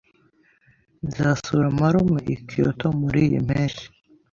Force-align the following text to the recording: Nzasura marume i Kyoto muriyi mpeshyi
Nzasura 1.07 1.67
marume 1.79 2.21
i 2.35 2.37
Kyoto 2.47 2.87
muriyi 2.99 3.37
mpeshyi 3.47 3.87